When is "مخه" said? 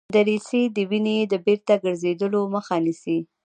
2.53-2.75